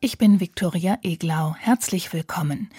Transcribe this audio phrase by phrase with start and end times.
[0.00, 1.56] ich bin Viktoria Eglau.
[1.58, 2.70] Herzlich willkommen.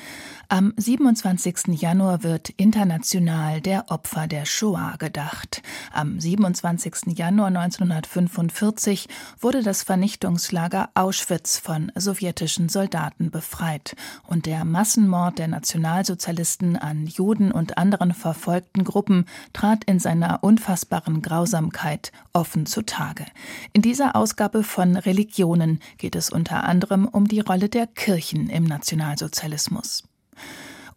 [0.48, 1.80] Am 27.
[1.80, 5.62] Januar wird international der Opfer der Shoah gedacht.
[5.92, 7.18] Am 27.
[7.18, 9.10] Januar 1945
[9.40, 17.52] wurde das Vernichtungslager Auschwitz von sowjetischen Soldaten befreit und der Massenmord der Nationalsozialisten an Juden
[17.52, 23.26] und anderen verfolgten Gruppen trat in seiner unfassbaren Grausamkeit offen zutage.
[23.74, 28.64] In dieser Ausgabe von Religionen geht es unter anderem um die Rolle der Kirchen im
[28.64, 30.04] Nationalsozialismus.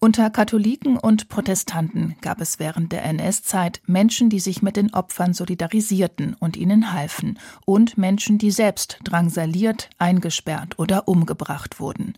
[0.04, 5.32] Unter Katholiken und Protestanten gab es während der NS-Zeit Menschen, die sich mit den Opfern
[5.32, 12.14] solidarisierten und ihnen halfen, und Menschen, die selbst drangsaliert, eingesperrt oder umgebracht wurden.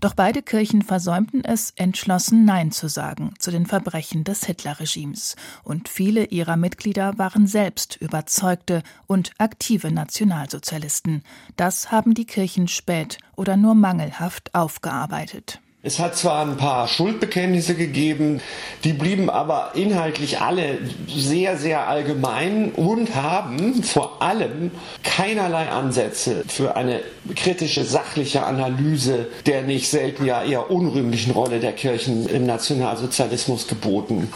[0.00, 5.90] Doch beide Kirchen versäumten es, entschlossen Nein zu sagen zu den Verbrechen des Hitlerregimes, und
[5.90, 11.22] viele ihrer Mitglieder waren selbst überzeugte und aktive Nationalsozialisten.
[11.58, 15.60] Das haben die Kirchen spät oder nur mangelhaft aufgearbeitet.
[15.86, 18.40] Es hat zwar ein paar Schuldbekenntnisse gegeben,
[18.82, 24.72] die blieben aber inhaltlich alle sehr, sehr allgemein und haben vor allem
[25.04, 27.02] keinerlei Ansätze für eine
[27.36, 34.28] kritische, sachliche Analyse der nicht selten ja eher unrühmlichen Rolle der Kirchen im Nationalsozialismus geboten.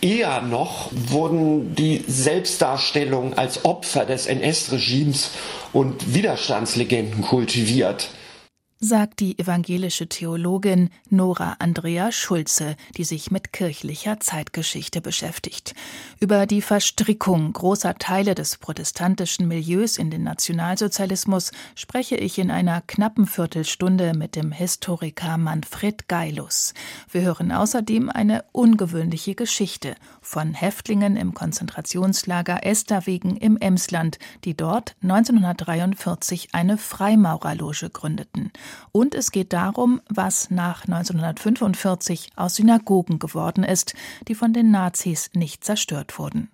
[0.00, 5.32] Eher noch wurden die Selbstdarstellungen als Opfer des NS-Regimes
[5.74, 8.08] und Widerstandslegenden kultiviert
[8.80, 15.74] sagt die evangelische Theologin Nora Andrea Schulze, die sich mit kirchlicher Zeitgeschichte beschäftigt.
[16.20, 22.82] Über die Verstrickung großer Teile des protestantischen Milieus in den Nationalsozialismus spreche ich in einer
[22.82, 26.74] knappen Viertelstunde mit dem Historiker Manfred Geilus.
[27.10, 34.96] Wir hören außerdem eine ungewöhnliche Geschichte von Häftlingen im Konzentrationslager Esterwegen im Emsland, die dort
[35.02, 38.52] 1943 eine Freimaurerloge gründeten.
[38.92, 43.94] Und es geht darum, was nach 1945 aus Synagogen geworden ist,
[44.28, 46.50] die von den Nazis nicht zerstört wurden.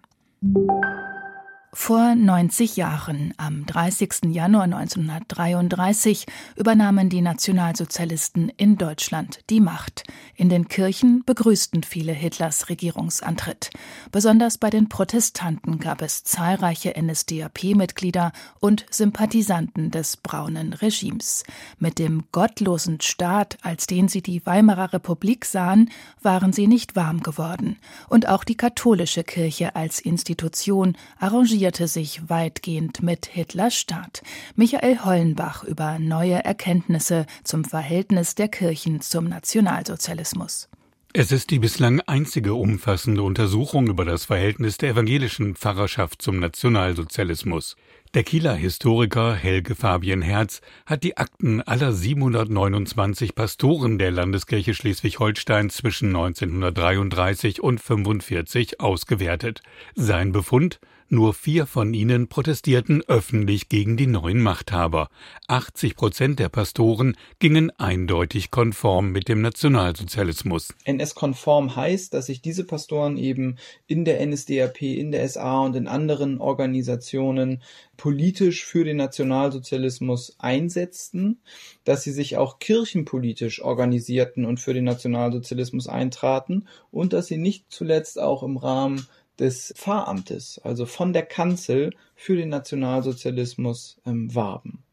[1.73, 4.33] Vor 90 Jahren, am 30.
[4.33, 6.27] Januar 1933,
[6.57, 10.03] übernahmen die Nationalsozialisten in Deutschland die Macht.
[10.35, 13.71] In den Kirchen begrüßten viele Hitlers Regierungsantritt.
[14.11, 21.45] Besonders bei den Protestanten gab es zahlreiche NSDAP-Mitglieder und Sympathisanten des braunen Regimes.
[21.79, 25.89] Mit dem gottlosen Staat, als den sie die Weimarer Republik sahen,
[26.21, 27.77] waren sie nicht warm geworden.
[28.09, 34.23] Und auch die katholische Kirche als Institution arrangierte arrangierte sich weitgehend mit Hitlers Staat.
[34.57, 40.71] Michael Hollenbach über neue Erkenntnisse zum Verhältnis der Kirchen zum Nationalsozialismus.
[41.13, 47.77] Es ist die bislang einzige umfassende Untersuchung über das Verhältnis der evangelischen Pfarrerschaft zum Nationalsozialismus.
[48.15, 55.69] Der Kieler Historiker Helge Fabian Herz hat die Akten aller 729 Pastoren der Landeskirche Schleswig-Holstein
[55.69, 59.63] zwischen 1933 und 1945 ausgewertet.
[59.95, 65.09] Sein Befund nur vier von ihnen protestierten öffentlich gegen die neuen Machthaber.
[65.49, 70.75] 80 Prozent der Pastoren gingen eindeutig konform mit dem Nationalsozialismus.
[70.85, 73.57] NS-konform heißt, dass sich diese Pastoren eben
[73.87, 77.63] in der NSDAP, in der SA und in anderen Organisationen
[77.97, 81.41] politisch für den Nationalsozialismus einsetzten,
[81.85, 87.67] dass sie sich auch kirchenpolitisch organisierten und für den Nationalsozialismus eintraten und dass sie nicht
[87.69, 89.07] zuletzt auch im Rahmen
[89.41, 94.85] des Pfarramtes, also von der Kanzel für den Nationalsozialismus ähm, warben.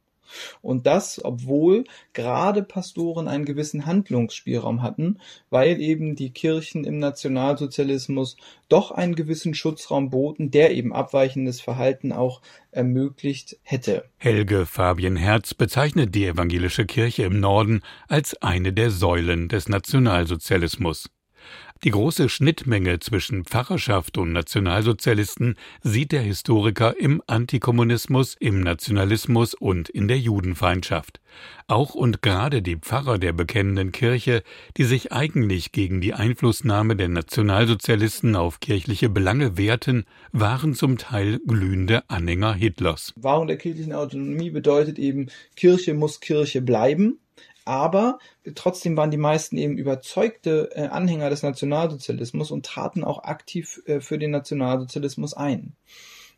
[0.61, 5.19] Und das, obwohl gerade Pastoren einen gewissen Handlungsspielraum hatten,
[5.49, 8.37] weil eben die Kirchen im Nationalsozialismus
[8.69, 12.41] doch einen gewissen Schutzraum boten, der eben abweichendes Verhalten auch
[12.71, 14.05] ermöglicht hätte.
[14.17, 21.09] Helge Fabian Herz bezeichnet die evangelische Kirche im Norden als eine der Säulen des Nationalsozialismus.
[21.83, 29.87] Die große Schnittmenge zwischen Pfarrerschaft und Nationalsozialisten sieht der Historiker im Antikommunismus, im Nationalismus und
[29.89, 31.19] in der Judenfeindschaft.
[31.67, 34.41] Auch und gerade die Pfarrer der bekennenden Kirche,
[34.77, 41.39] die sich eigentlich gegen die Einflussnahme der Nationalsozialisten auf kirchliche Belange wehrten, waren zum Teil
[41.45, 43.13] glühende Anhänger Hitlers.
[43.17, 47.19] Wahrung der kirchlichen Autonomie bedeutet eben, Kirche muss Kirche bleiben
[47.67, 48.19] aber
[48.55, 53.99] trotzdem waren die meisten eben überzeugte äh, Anhänger des Nationalsozialismus und traten auch aktiv äh,
[53.99, 55.75] für den Nationalsozialismus ein.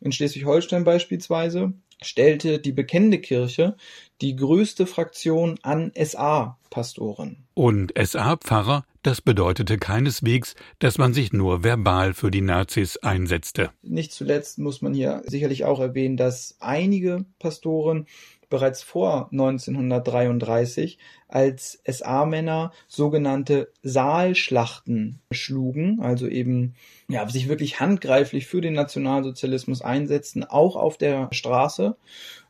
[0.02, 3.76] In Schleswig-Holstein beispielsweise stellte die bekennende Kirche
[4.22, 7.46] die größte Fraktion an SA-Pastoren.
[7.54, 13.72] Und SA-Pfarrer, das bedeutete keineswegs, dass man sich nur verbal für die Nazis einsetzte.
[13.82, 18.08] Nicht zuletzt muss man hier sicherlich auch erwähnen, dass einige Pastoren
[18.50, 20.98] bereits vor 1933
[21.28, 26.76] als SA-Männer sogenannte Saalschlachten schlugen, also eben
[27.08, 31.96] ja, sich wirklich handgreiflich für den Nationalsozialismus einsetzten, auch auf der Straße,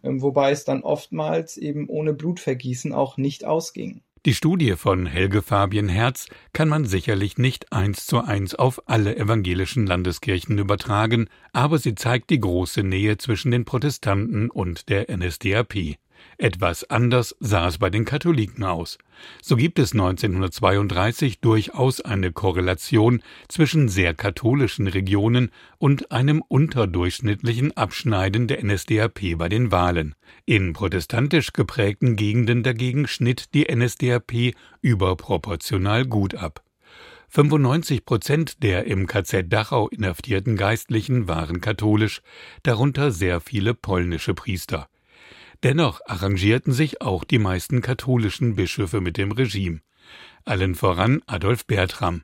[0.04, 4.02] ähm, wobei es dann oftmals eben ohne Blutvergießen auch nicht ausging.
[4.26, 9.16] Die Studie von Helge Fabian Herz kann man sicherlich nicht eins zu eins auf alle
[9.16, 15.96] evangelischen Landeskirchen übertragen, aber sie zeigt die große Nähe zwischen den Protestanten und der NSDAP.
[16.38, 18.98] Etwas anders sah es bei den Katholiken aus.
[19.42, 28.48] So gibt es 1932 durchaus eine Korrelation zwischen sehr katholischen Regionen und einem unterdurchschnittlichen Abschneiden
[28.48, 30.16] der NSDAP bei den Wahlen.
[30.46, 36.64] In protestantisch geprägten Gegenden dagegen schnitt die NSDAP überproportional gut ab.
[37.30, 42.22] 95 Prozent der im KZ Dachau inhaftierten Geistlichen waren katholisch,
[42.64, 44.90] darunter sehr viele polnische Priester.
[45.64, 49.82] Dennoch arrangierten sich auch die meisten katholischen Bischöfe mit dem Regime.
[50.46, 52.24] Allen voran Adolf Bertram.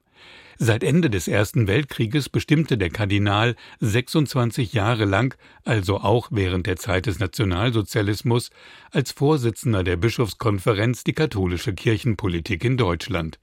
[0.57, 5.35] Seit Ende des Ersten Weltkrieges bestimmte der Kardinal 26 Jahre lang,
[5.65, 8.51] also auch während der Zeit des Nationalsozialismus,
[8.91, 13.37] als Vorsitzender der Bischofskonferenz die katholische Kirchenpolitik in Deutschland.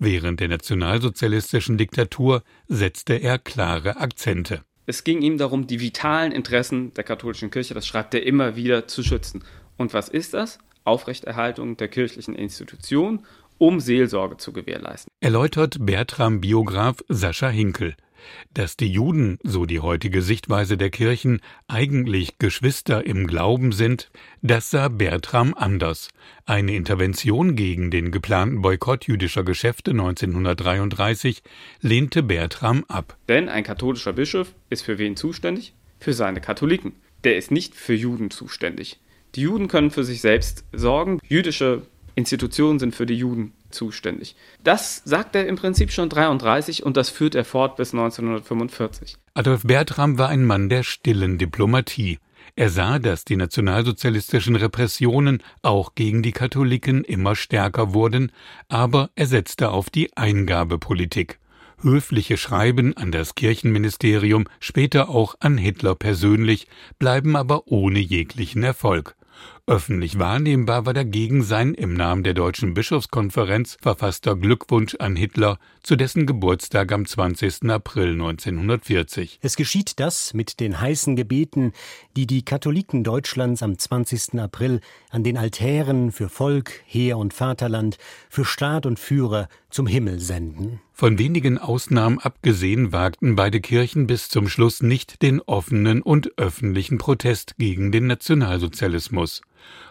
[0.00, 4.64] Während der nationalsozialistischen Diktatur setzte er klare Akzente.
[4.88, 8.88] Es ging ihm darum, die vitalen Interessen der katholischen Kirche, das schreibt er immer wieder,
[8.88, 9.44] zu schützen.
[9.76, 10.58] Und was ist das?
[10.84, 13.26] Aufrechterhaltung der kirchlichen Institution,
[13.58, 15.12] um Seelsorge zu gewährleisten.
[15.20, 17.96] Erläutert Bertram Biograf Sascha Hinkel.
[18.54, 24.10] Dass die Juden, so die heutige Sichtweise der Kirchen, eigentlich Geschwister im Glauben sind,
[24.42, 26.08] das sah Bertram anders.
[26.46, 31.42] Eine Intervention gegen den geplanten Boykott jüdischer Geschäfte 1933
[31.80, 33.16] lehnte Bertram ab.
[33.28, 35.74] Denn ein katholischer Bischof ist für wen zuständig?
[36.00, 36.92] Für seine Katholiken.
[37.24, 38.98] Der ist nicht für Juden zuständig.
[39.34, 41.20] Die Juden können für sich selbst sorgen.
[41.26, 41.82] Jüdische
[42.14, 44.36] Institutionen sind für die Juden zuständig.
[44.64, 49.16] Das sagt er im Prinzip schon 33 und das führt er fort bis 1945.
[49.34, 52.18] Adolf Bertram war ein Mann der stillen Diplomatie.
[52.56, 58.32] Er sah, dass die nationalsozialistischen Repressionen auch gegen die Katholiken immer stärker wurden,
[58.68, 61.38] aber er setzte auf die Eingabepolitik.
[61.80, 66.66] Höfliche Schreiben an das Kirchenministerium, später auch an Hitler persönlich,
[66.98, 69.14] bleiben aber ohne jeglichen Erfolg.
[69.68, 75.94] Öffentlich wahrnehmbar war dagegen sein im Namen der Deutschen Bischofskonferenz verfasster Glückwunsch an Hitler zu
[75.94, 77.68] dessen Geburtstag am 20.
[77.68, 79.40] April 1940.
[79.42, 81.72] Es geschieht das mit den heißen Gebeten,
[82.16, 84.40] die die Katholiken Deutschlands am 20.
[84.40, 84.80] April
[85.10, 87.98] an den Altären für Volk, Heer und Vaterland,
[88.30, 90.80] für Staat und Führer zum Himmel senden.
[90.94, 96.96] Von wenigen Ausnahmen abgesehen wagten beide Kirchen bis zum Schluss nicht den offenen und öffentlichen
[96.96, 99.42] Protest gegen den Nationalsozialismus.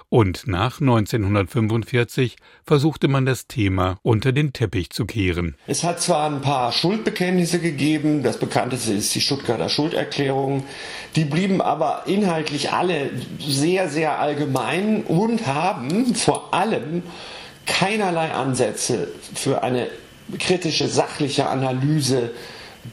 [0.10, 5.56] Und nach 1945 versuchte man das Thema unter den Teppich zu kehren.
[5.68, 10.64] Es hat zwar ein paar Schuldbekenntnisse gegeben, das bekannteste ist die Stuttgarter Schulderklärung,
[11.18, 13.10] die blieben aber inhaltlich alle
[13.40, 17.04] sehr, sehr allgemein und haben vor allem
[17.66, 19.90] keinerlei Ansätze für eine
[20.40, 22.32] kritische, sachliche Analyse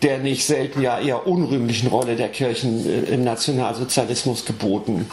[0.03, 5.07] der nicht selten ja eher unrühmlichen Rolle der Kirchen äh, im Nationalsozialismus geboten.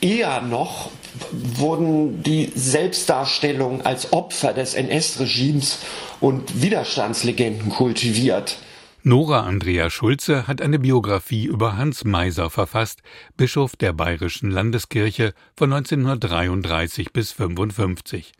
[0.00, 0.90] Eher noch
[1.30, 5.78] wurden die Selbstdarstellungen als Opfer des NS-Regimes
[6.20, 8.56] und Widerstandslegenden kultiviert.
[9.02, 13.02] Nora Andrea Schulze hat eine Biografie über Hans Meiser verfasst,
[13.36, 18.32] Bischof der Bayerischen Landeskirche von 1933 bis 55.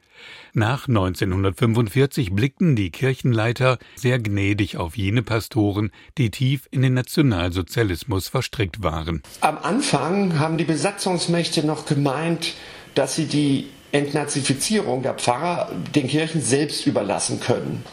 [0.53, 8.29] Nach 1945 blickten die Kirchenleiter sehr gnädig auf jene Pastoren, die tief in den Nationalsozialismus
[8.29, 9.23] verstrickt waren.
[9.41, 12.55] Am Anfang haben die Besatzungsmächte noch gemeint,
[12.95, 17.85] dass sie die Entnazifizierung der Pfarrer den Kirchen selbst überlassen können.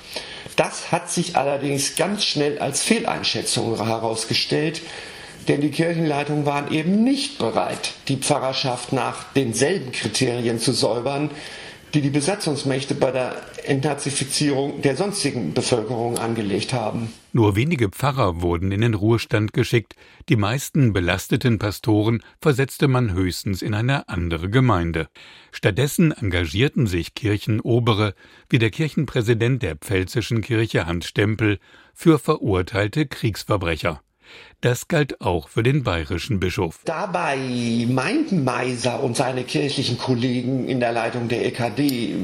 [0.56, 4.82] Das hat sich allerdings ganz schnell als Fehleinschätzung herausgestellt,
[5.48, 11.32] denn die Kirchenleitungen waren eben nicht bereit, die Pfarrerschaft nach denselben Kriterien zu säubern,
[11.94, 17.12] die die Besatzungsmächte bei der Entnazifizierung der sonstigen Bevölkerung angelegt haben.
[17.34, 19.96] Nur wenige Pfarrer wurden in den Ruhestand geschickt,
[20.30, 25.08] die meisten belasteten Pastoren versetzte man höchstens in eine andere Gemeinde.
[25.52, 28.14] Stattdessen engagierten sich Kirchenobere,
[28.50, 31.60] wie der Kirchenpräsident der Pfälzischen Kirche Hans Stempel,
[31.94, 34.02] für verurteilte Kriegsverbrecher.
[34.62, 36.82] Das galt auch für den bayerischen Bischof.
[36.86, 37.38] Dabei
[37.90, 42.16] meinten Meiser und seine kirchlichen Kollegen in der Leitung der EKD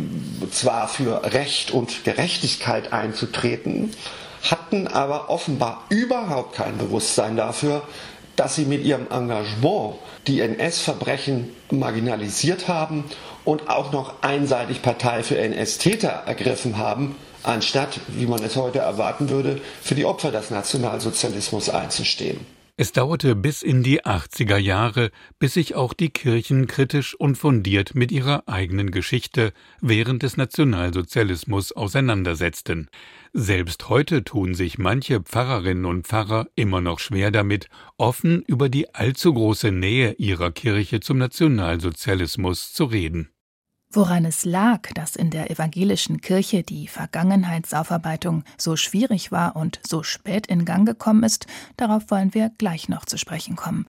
[0.52, 3.92] zwar für Recht und Gerechtigkeit einzutreten,
[4.44, 7.82] hatten aber offenbar überhaupt kein Bewusstsein dafür,
[8.36, 9.96] dass sie mit ihrem Engagement
[10.28, 13.04] die NS-Verbrechen marginalisiert haben
[13.46, 17.16] und auch noch einseitig Partei für NS-Täter ergriffen haben,
[17.48, 22.39] anstatt, wie man es heute erwarten würde, für die Opfer des Nationalsozialismus einzustehen.
[22.80, 27.96] Es dauerte bis in die 80er Jahre, bis sich auch die Kirchen kritisch und fundiert
[27.96, 29.51] mit ihrer eigenen Geschichte
[29.82, 32.88] während des Nationalsozialismus auseinandersetzten.
[33.34, 38.94] Selbst heute tun sich manche Pfarrerinnen und Pfarrer immer noch schwer damit, offen über die
[38.94, 43.32] allzu große Nähe ihrer Kirche zum Nationalsozialismus zu reden.
[43.89, 50.03] Woran es lag, dass in der evangelischen Kirche die Vergangenheitsaufarbeitung so schwierig war und so
[50.03, 53.88] spät in Gang gekommen ist, darauf wollen wir gleich noch zu sprechen kommen.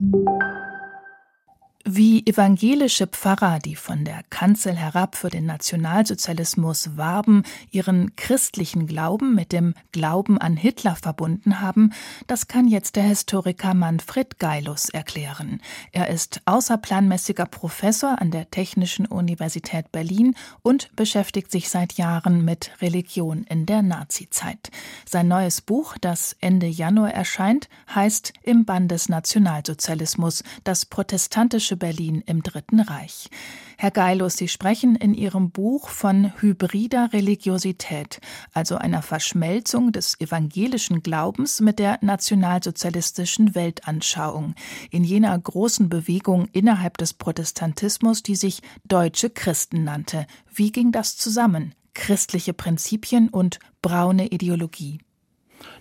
[1.86, 9.36] Wie evangelische Pfarrer, die von der Kanzel herab für den Nationalsozialismus warben, ihren christlichen Glauben
[9.36, 11.92] mit dem Glauben an Hitler verbunden haben,
[12.26, 15.60] das kann jetzt der Historiker Manfred Geilus erklären.
[15.92, 22.72] Er ist außerplanmäßiger Professor an der Technischen Universität Berlin und beschäftigt sich seit Jahren mit
[22.82, 24.72] Religion in der Nazizeit.
[25.06, 31.78] Sein neues Buch, das Ende Januar erscheint, heißt Im Bann des Nationalsozialismus, das protestantische Deutsche
[31.78, 33.30] Berlin im Dritten Reich.
[33.78, 38.22] Herr Geilus, Sie sprechen in Ihrem Buch von hybrider Religiosität,
[38.54, 44.54] also einer Verschmelzung des evangelischen Glaubens mit der nationalsozialistischen Weltanschauung,
[44.92, 50.28] in jener großen Bewegung innerhalb des Protestantismus, die sich Deutsche Christen nannte.
[50.54, 51.74] Wie ging das zusammen?
[51.96, 55.00] Christliche Prinzipien und braune Ideologie.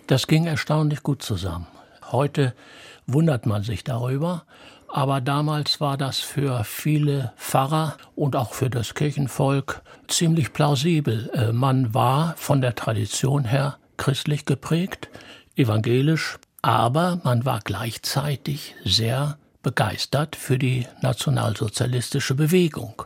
[0.07, 1.67] Das ging erstaunlich gut zusammen.
[2.11, 2.55] Heute
[3.07, 4.45] wundert man sich darüber,
[4.93, 11.31] aber damals war das für viele Pfarrer und auch für das Kirchenvolk ziemlich plausibel.
[11.33, 15.09] Äh, man war von der Tradition her christlich geprägt,
[15.55, 23.01] evangelisch, aber man war gleichzeitig sehr begeistert für die nationalsozialistische Bewegung.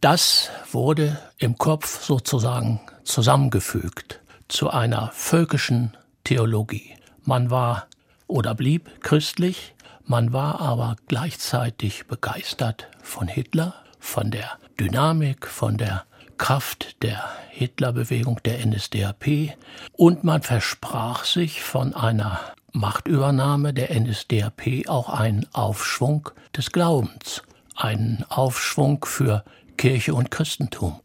[0.00, 6.94] Das wurde im Kopf sozusagen zusammengefügt zu einer völkischen Theologie.
[7.24, 7.88] Man war
[8.28, 9.74] oder blieb christlich,
[10.08, 16.04] man war aber gleichzeitig begeistert von Hitler, von der Dynamik, von der
[16.38, 19.54] Kraft der Hitlerbewegung, der NSDAP
[19.92, 22.40] und man versprach sich von einer
[22.72, 27.42] Machtübernahme der NSDAP auch einen Aufschwung des Glaubens,
[27.76, 29.44] einen Aufschwung für
[29.76, 31.00] Kirche und Christentum.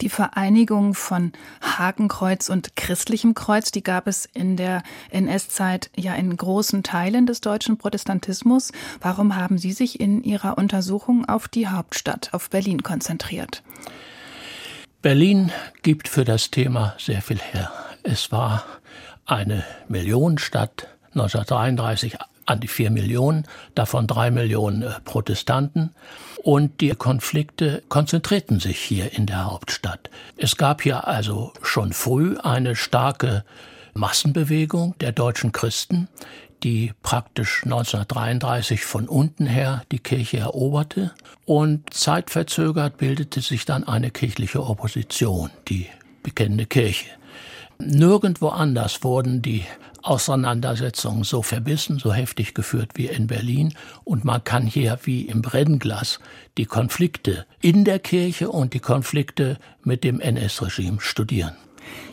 [0.00, 6.36] Die Vereinigung von Hakenkreuz und christlichem Kreuz, die gab es in der NS-Zeit ja in
[6.36, 8.72] großen Teilen des deutschen Protestantismus.
[9.00, 13.62] Warum haben Sie sich in Ihrer Untersuchung auf die Hauptstadt, auf Berlin konzentriert?
[15.02, 17.70] Berlin gibt für das Thema sehr viel her.
[18.02, 18.64] Es war
[19.26, 25.94] eine Millionenstadt 1933 an die vier Millionen, davon drei Millionen äh, Protestanten.
[26.42, 30.10] Und die Konflikte konzentrierten sich hier in der Hauptstadt.
[30.36, 33.44] Es gab hier also schon früh eine starke
[33.94, 36.08] Massenbewegung der deutschen Christen,
[36.62, 41.12] die praktisch 1933 von unten her die Kirche eroberte.
[41.44, 45.86] Und zeitverzögert bildete sich dann eine kirchliche Opposition, die
[46.22, 47.06] bekennende Kirche.
[47.78, 49.64] Nirgendwo anders wurden die
[50.04, 53.74] Auseinandersetzungen so verbissen, so heftig geführt wie in Berlin.
[54.04, 56.20] Und man kann hier wie im Brennglas
[56.58, 61.54] die Konflikte in der Kirche und die Konflikte mit dem NS-Regime studieren.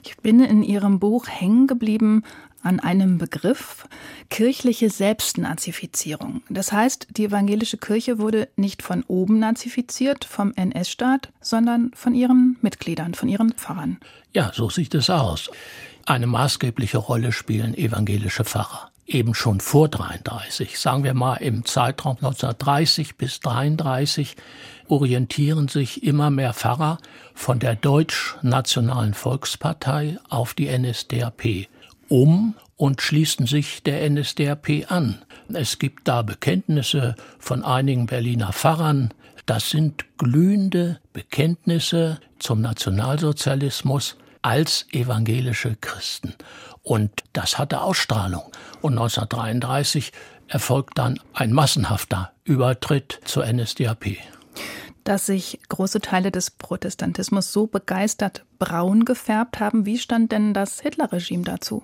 [0.03, 2.23] Ich bin in Ihrem Buch hängen geblieben
[2.63, 3.87] an einem Begriff
[4.29, 6.41] kirchliche Selbstnazifizierung.
[6.49, 12.57] Das heißt, die evangelische Kirche wurde nicht von oben nazifiziert, vom NS-Staat, sondern von ihren
[12.61, 13.97] Mitgliedern, von ihren Pfarrern.
[14.33, 15.49] Ja, so sieht es aus.
[16.05, 18.89] Eine maßgebliche Rolle spielen evangelische Pfarrer.
[19.05, 24.35] Eben schon vor 33, sagen wir mal im Zeitraum 1930 bis 33,
[24.87, 26.97] orientieren sich immer mehr Pfarrer
[27.33, 31.67] von der Deutsch-Nationalen Volkspartei auf die NSDAP
[32.07, 35.21] um und schließen sich der NSDAP an.
[35.53, 39.13] Es gibt da Bekenntnisse von einigen Berliner Pfarrern.
[39.45, 46.33] Das sind glühende Bekenntnisse zum Nationalsozialismus als evangelische Christen.
[46.83, 48.43] Und das hatte Ausstrahlung.
[48.81, 50.11] Und 1933
[50.47, 54.17] erfolgt dann ein massenhafter Übertritt zur NSDAP.
[55.03, 60.81] Dass sich große Teile des Protestantismus so begeistert braun gefärbt haben, wie stand denn das
[60.81, 61.83] Hitlerregime dazu?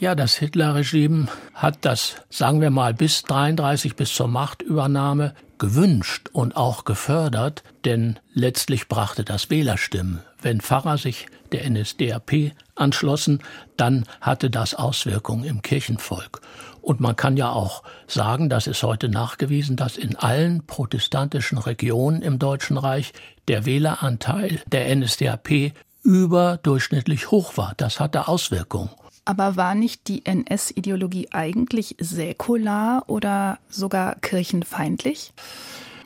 [0.00, 6.56] Ja, das Hitlerregime hat das, sagen wir mal, bis 33 bis zur Machtübernahme gewünscht und
[6.56, 10.20] auch gefördert, denn letztlich brachte das Wählerstimmen.
[10.40, 13.38] Wenn Pfarrer sich der NSDAP anschlossen,
[13.76, 16.40] dann hatte das Auswirkungen im Kirchenvolk.
[16.80, 22.22] Und man kann ja auch sagen, das ist heute nachgewiesen, dass in allen protestantischen Regionen
[22.22, 23.12] im Deutschen Reich
[23.46, 27.74] der Wähleranteil der NSDAP überdurchschnittlich hoch war.
[27.76, 28.90] Das hatte Auswirkungen.
[29.24, 35.32] Aber war nicht die NS-Ideologie eigentlich säkular oder sogar kirchenfeindlich?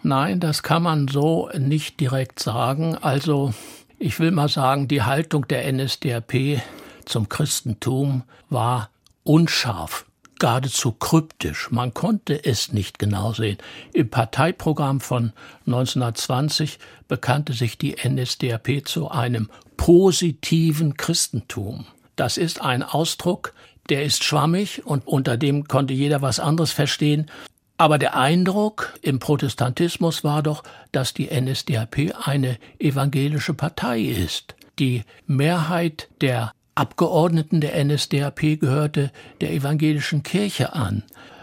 [0.03, 2.97] Nein, das kann man so nicht direkt sagen.
[2.97, 3.55] Also
[3.99, 6.63] ich will mal sagen, die Haltung der NSDAP
[7.07, 8.91] zum Christentum war
[9.25, 10.05] unscharf,
[10.39, 11.71] geradezu kryptisch.
[11.71, 13.57] Man konnte es nicht genau sehen.
[13.95, 15.33] Im Parteiprogramm von
[15.67, 21.87] 1920 bekannte sich die NSDAP zu einem positiven Christentum.
[22.17, 23.53] Das ist ein Ausdruck,
[23.89, 27.31] der ist schwammig und unter dem konnte jeder was anderes verstehen.
[27.79, 34.55] Aber der Eindruck im Protestantismus war doch, dass die NSDAP eine evangelische Partei ist.
[34.79, 41.03] Die Mehrheit der Abgeordneten der NSDAP gehörte der evangelischen Kirche an.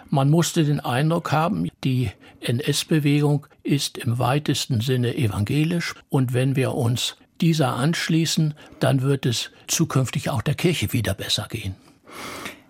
[0.09, 2.11] Man musste den Eindruck haben, die
[2.41, 9.51] NS-Bewegung ist im weitesten Sinne evangelisch und wenn wir uns dieser anschließen, dann wird es
[9.67, 11.75] zukünftig auch der Kirche wieder besser gehen.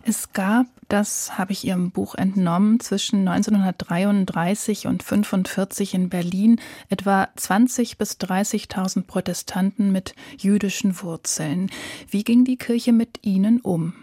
[0.05, 7.29] Es gab, das habe ich Ihrem Buch entnommen, zwischen 1933 und 1945 in Berlin etwa
[7.37, 11.71] 20 bis 30.000 Protestanten mit jüdischen Wurzeln.
[12.09, 13.93] Wie ging die Kirche mit ihnen um?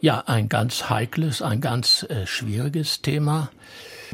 [0.00, 3.50] Ja, ein ganz heikles, ein ganz äh, schwieriges Thema.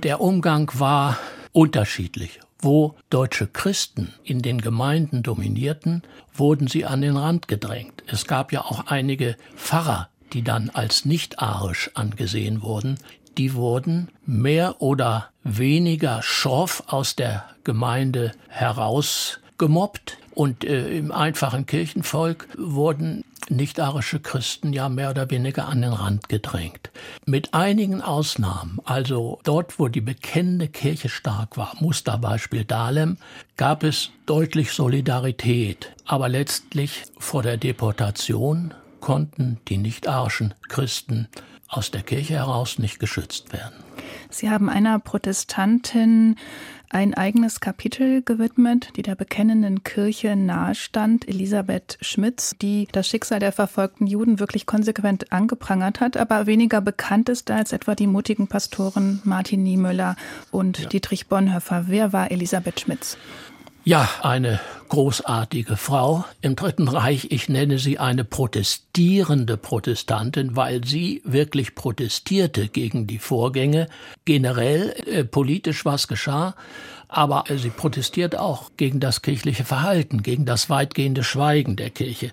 [0.02, 1.16] Der Umgang war
[1.52, 2.40] unterschiedlich.
[2.58, 6.02] Wo deutsche Christen in den Gemeinden dominierten,
[6.34, 8.02] wurden sie an den Rand gedrängt.
[8.06, 12.98] Es gab ja auch einige Pfarrer, die dann als nicht arisch angesehen wurden,
[13.36, 21.64] die wurden mehr oder weniger schroff aus der Gemeinde heraus gemobbt und äh, im einfachen
[21.64, 26.90] Kirchenvolk wurden nicht-arische Christen ja mehr oder weniger an den Rand gedrängt.
[27.24, 33.16] Mit einigen Ausnahmen, also dort, wo die bekennende Kirche stark war, Musterbeispiel Dahlem,
[33.56, 35.92] gab es deutlich Solidarität.
[36.04, 41.28] Aber letztlich vor der Deportation konnten die nicht-arischen Christen
[41.68, 43.74] aus der Kirche heraus nicht geschützt werden.
[44.30, 46.36] Sie haben einer Protestantin
[46.90, 53.52] ein eigenes Kapitel gewidmet, die der bekennenden Kirche nahestand, Elisabeth Schmitz, die das Schicksal der
[53.52, 59.20] verfolgten Juden wirklich konsequent angeprangert hat, aber weniger bekannt ist als etwa die mutigen Pastoren
[59.24, 60.16] Martin Niemöller
[60.50, 60.88] und ja.
[60.88, 61.84] Dietrich Bonhoeffer.
[61.88, 63.16] Wer war Elisabeth Schmitz?
[63.88, 67.28] Ja, eine großartige Frau im Dritten Reich.
[67.30, 73.86] Ich nenne sie eine protestierende Protestantin, weil sie wirklich protestierte gegen die Vorgänge.
[74.24, 76.56] Generell äh, politisch was geschah,
[77.06, 82.32] aber äh, sie protestiert auch gegen das kirchliche Verhalten, gegen das weitgehende Schweigen der Kirche.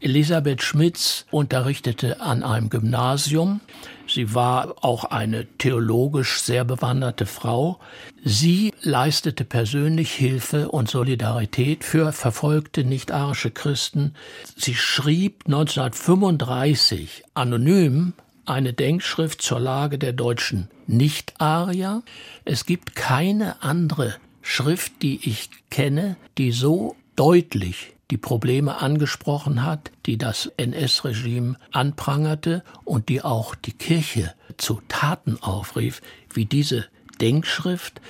[0.00, 3.60] Elisabeth Schmitz unterrichtete an einem Gymnasium.
[4.08, 7.78] Sie war auch eine theologisch sehr bewanderte Frau.
[8.24, 14.14] Sie leistete persönlich Hilfe und Solidarität für verfolgte nicht-arische Christen.
[14.56, 18.14] Sie schrieb 1935 anonym
[18.46, 22.02] eine Denkschrift zur Lage der deutschen Nicht-Arier.
[22.44, 29.90] Es gibt keine andere Schrift, die ich kenne, die so deutlich die Probleme angesprochen hat,
[30.06, 36.86] die das NS-Regime anprangerte und die auch die Kirche zu Taten aufrief, wie diese
[37.20, 38.00] Denkschrift.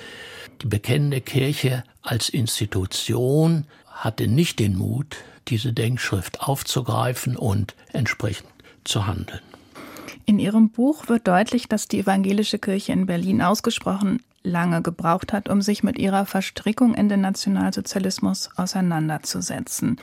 [0.61, 8.49] Die bekennende Kirche als Institution hatte nicht den Mut, diese Denkschrift aufzugreifen und entsprechend
[8.83, 9.41] zu handeln.
[10.25, 15.49] In Ihrem Buch wird deutlich, dass die evangelische Kirche in Berlin ausgesprochen lange gebraucht hat,
[15.49, 19.99] um sich mit ihrer Verstrickung in den Nationalsozialismus auseinanderzusetzen.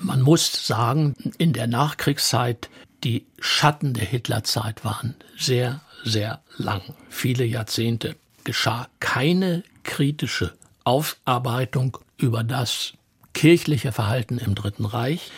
[0.00, 2.68] Man muss sagen, in der Nachkriegszeit,
[3.04, 6.82] die Schatten der Hitlerzeit waren sehr, sehr lang.
[7.08, 10.52] Viele Jahrzehnte geschah keine kritische
[10.84, 12.92] Aufarbeitung über das
[13.32, 15.30] kirchliche Verhalten im Dritten Reich.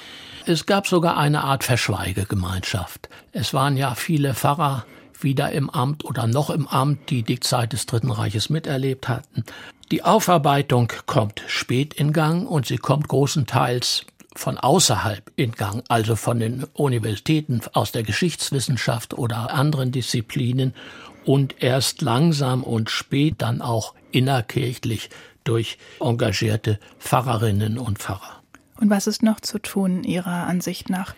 [0.45, 3.09] Es gab sogar eine Art Verschweigegemeinschaft.
[3.33, 4.85] Es waren ja viele Pfarrer
[5.23, 9.45] wieder im Amt oder noch im Amt, die die Zeit des Dritten Reiches miterlebt hatten.
[9.91, 16.17] Die Aufarbeitung kommt spät in Gang und sie kommt großenteils von außerhalb in Gang, also
[16.17, 20.75] von den Universitäten aus der Geschichtswissenschaft oder anderen Disziplinen
[21.25, 25.11] und erst langsam und spät dann auch innerkirchlich
[25.45, 28.43] durch engagierte Pfarrerinnen und Pfarrer.
[28.79, 31.15] Und was ist noch zu tun Ihrer Ansicht nach?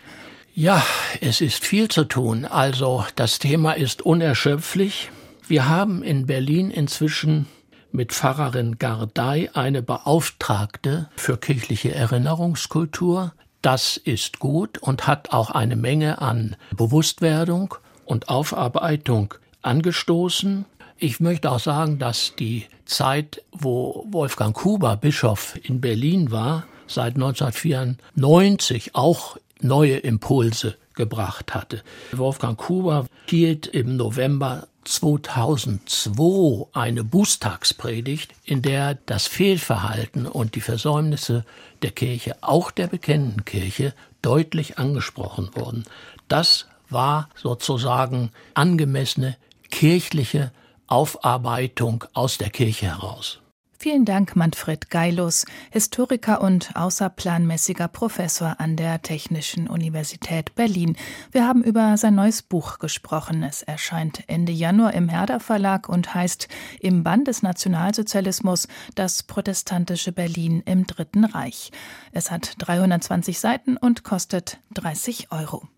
[0.53, 0.83] Ja,
[1.21, 2.45] es ist viel zu tun.
[2.45, 5.09] Also das Thema ist unerschöpflich.
[5.47, 7.47] Wir haben in Berlin inzwischen
[7.91, 13.33] mit Pfarrerin Gardei eine Beauftragte für kirchliche Erinnerungskultur.
[13.61, 20.65] Das ist gut und hat auch eine Menge an Bewusstwerdung und Aufarbeitung angestoßen.
[20.97, 27.15] Ich möchte auch sagen, dass die Zeit, wo Wolfgang Kuber Bischof in Berlin war, seit
[27.15, 31.83] 1994 auch neue Impulse gebracht hatte.
[32.11, 41.45] Wolfgang Kuber hielt im November 2002 eine Bußtagspredigt, in der das Fehlverhalten und die Versäumnisse
[41.81, 45.85] der Kirche, auch der bekennenden Kirche, deutlich angesprochen wurden.
[46.27, 49.37] Das war sozusagen angemessene
[49.69, 50.51] kirchliche
[50.87, 53.39] Aufarbeitung aus der Kirche heraus.
[53.81, 60.97] Vielen Dank, Manfred Geilus, Historiker und außerplanmäßiger Professor an der Technischen Universität Berlin.
[61.31, 63.41] Wir haben über sein neues Buch gesprochen.
[63.41, 66.49] Es erscheint Ende Januar im Herder Verlag und heißt
[66.81, 71.71] Im Bann des Nationalsozialismus das protestantische Berlin im Dritten Reich.
[72.11, 75.69] Es hat 320 Seiten und kostet 30 Euro.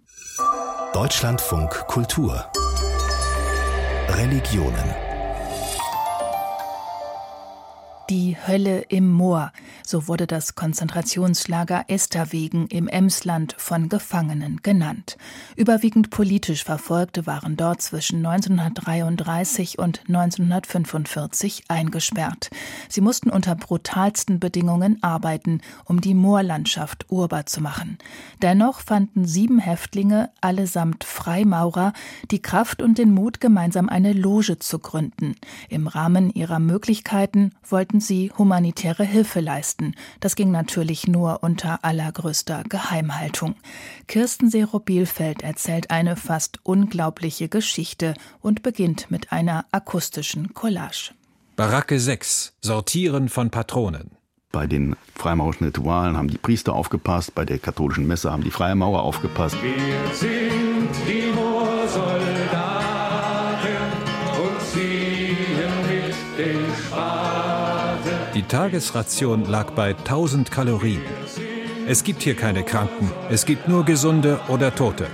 [0.94, 2.50] Deutschlandfunk Kultur
[4.10, 5.11] Religionen
[8.12, 9.54] Die Hölle im Moor,
[9.88, 15.18] so wurde das Konzentrationslager Esterwegen im Emsland von Gefangenen genannt.
[15.56, 22.50] Überwiegend politisch Verfolgte waren dort zwischen 1933 und 1945 eingesperrt.
[22.90, 27.98] Sie mussten unter brutalsten Bedingungen arbeiten, um die Moorlandschaft urbar zu machen.
[28.42, 31.94] Dennoch fanden sieben Häftlinge, allesamt Freimaurer,
[32.30, 35.36] die Kraft und den Mut, gemeinsam eine Loge zu gründen.
[35.70, 39.96] Im Rahmen ihrer Möglichkeiten wollten sie humanitäre Hilfe leisten.
[40.20, 43.56] Das ging natürlich nur unter allergrößter Geheimhaltung.
[44.08, 51.12] Kirsten Sero-Bielfeld erzählt eine fast unglaubliche Geschichte und beginnt mit einer akustischen Collage.
[51.56, 52.54] Baracke 6.
[52.62, 54.12] Sortieren von Patronen.
[54.52, 59.02] Bei den freimaurischen Ritualen haben die Priester aufgepasst, bei der katholischen Messe haben die Freimaurer
[59.02, 59.56] aufgepasst.
[59.62, 61.31] Wir sind die
[68.52, 71.02] Tagesration lag bei 1000 Kalorien.
[71.88, 75.08] Es gibt hier keine Kranken, es gibt nur Gesunde oder Tote.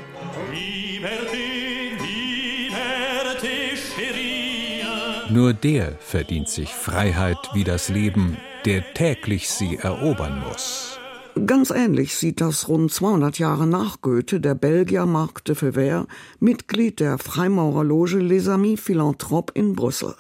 [5.30, 10.98] Nur der verdient sich Freiheit wie das Leben, der täglich sie erobern muss.
[11.46, 16.08] Ganz ähnlich sieht das rund 200 Jahre nach Goethe der Belgier Marc de Fever,
[16.40, 20.16] Mitglied der Freimaurerloge Les Amis Philanthropes in Brüssel.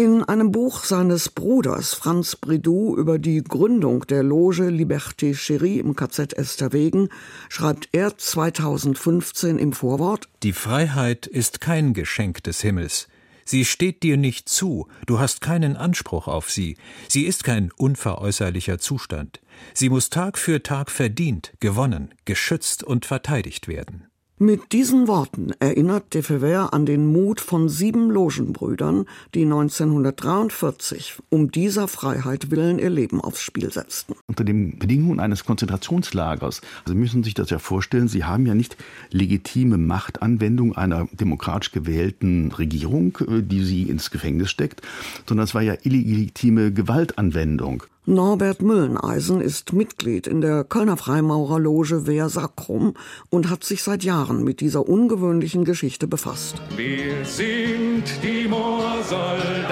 [0.00, 5.96] In einem Buch seines Bruders Franz Bridou über die Gründung der Loge Liberté Chérie im
[5.96, 7.08] KZ Esterwegen
[7.48, 13.08] schreibt er 2015 im Vorwort Die Freiheit ist kein Geschenk des Himmels.
[13.44, 16.76] Sie steht dir nicht zu, du hast keinen Anspruch auf sie,
[17.08, 19.40] sie ist kein unveräußerlicher Zustand.
[19.74, 24.07] Sie muss Tag für Tag verdient, gewonnen, geschützt und verteidigt werden.
[24.40, 31.50] Mit diesen Worten erinnert de Fever an den Mut von sieben Logenbrüdern, die 1943 um
[31.50, 34.14] dieser Freiheit willen ihr Leben aufs Spiel setzten.
[34.28, 38.54] Unter den Bedingungen eines Konzentrationslagers, also Sie müssen sich das ja vorstellen, Sie haben ja
[38.54, 38.76] nicht
[39.10, 44.82] legitime Machtanwendung einer demokratisch gewählten Regierung, äh, die Sie ins Gefängnis steckt,
[45.26, 47.82] sondern es war ja illegitime Gewaltanwendung.
[48.06, 52.94] Norbert Mülleneisen ist Mitglied in der Kölner Freimaurerloge Wehr Sacrum
[53.28, 56.62] und hat sich seit Jahren mit dieser ungewöhnlichen Geschichte befasst.
[56.76, 59.68] Wir sind die Moorsoldaten.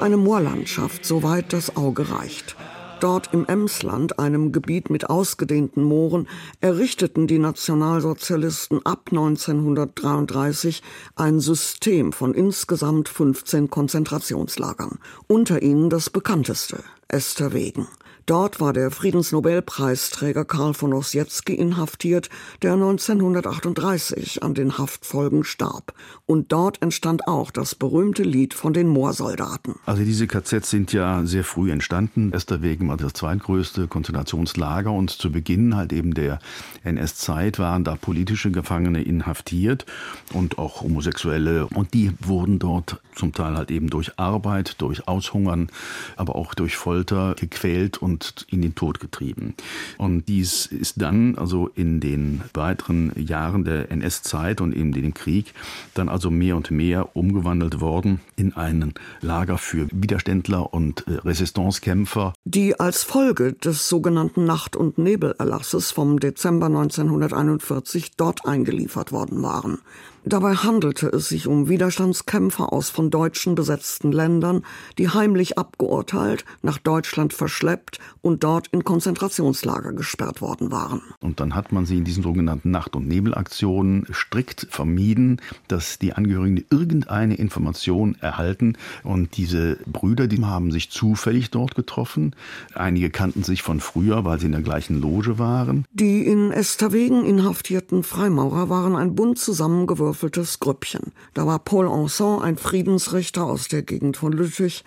[0.00, 2.54] Eine Moorlandschaft, soweit das Auge reicht.
[3.00, 6.26] Dort im Emsland, einem Gebiet mit ausgedehnten Mooren,
[6.62, 10.82] errichteten die Nationalsozialisten ab 1933
[11.14, 14.98] ein System von insgesamt 15 Konzentrationslagern.
[15.26, 17.86] Unter ihnen das bekannteste, Esterwegen.
[18.26, 22.28] Dort war der Friedensnobelpreisträger Karl von Ossietzky inhaftiert,
[22.60, 25.94] der 1938 an den Haftfolgen starb.
[26.26, 29.76] Und dort entstand auch das berühmte Lied von den Moorsoldaten.
[29.86, 32.32] Also diese KZs sind ja sehr früh entstanden.
[32.32, 36.40] Esterwegen war das zweitgrößte Konzentrationslager und zu Beginn halt eben der
[36.82, 39.86] NS-Zeit waren da politische Gefangene inhaftiert
[40.32, 41.68] und auch Homosexuelle.
[41.68, 45.68] Und die wurden dort zum Teil halt eben durch Arbeit, durch Aushungern,
[46.16, 49.54] aber auch durch Folter gequält und und in den Tod getrieben.
[49.98, 55.52] Und dies ist dann also in den weiteren Jahren der NS-Zeit und in den Krieg
[55.92, 62.32] dann also mehr und mehr umgewandelt worden in einen Lager für Widerständler und äh, Resistancekämpfer.
[62.44, 69.78] Die als Folge des sogenannten Nacht- und Nebelerlasses vom Dezember 1941 dort eingeliefert worden waren.
[70.28, 74.64] Dabei handelte es sich um Widerstandskämpfer aus von Deutschen besetzten Ländern,
[74.98, 81.00] die heimlich abgeurteilt, nach Deutschland verschleppt und dort in Konzentrationslager gesperrt worden waren.
[81.20, 86.12] Und dann hat man sie in diesen sogenannten Nacht- und Nebelaktionen strikt vermieden, dass die
[86.12, 88.76] Angehörigen irgendeine Information erhalten.
[89.04, 92.34] Und diese Brüder, die haben sich zufällig dort getroffen.
[92.74, 95.84] Einige kannten sich von früher, weil sie in der gleichen Loge waren.
[95.92, 101.12] Die in Esterwegen inhaftierten Freimaurer waren ein bunt zusammengewürfeltes gewürfeltes Grüppchen.
[101.34, 104.82] Da war Paul Anson, ein Friedensrichter aus der Gegend von Lüttich,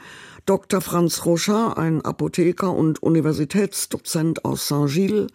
[0.46, 0.82] Dr.
[0.82, 5.28] Franz Rocher, ein Apotheker und Universitätsdozent aus Saint-Gilles,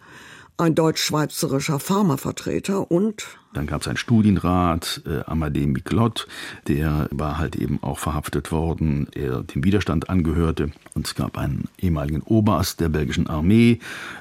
[0.57, 6.27] ein deutsch-schweizerischer Pharmavertreter und dann gab es einen Studienrat, äh, Amadé Miglot,
[6.67, 10.71] der war halt eben auch verhaftet worden, er dem Widerstand angehörte.
[10.93, 13.79] Und es gab einen ehemaligen Oberst der belgischen Armee,